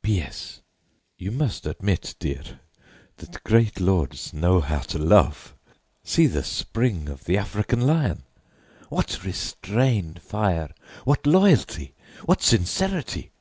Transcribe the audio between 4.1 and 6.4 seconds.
know how to love! See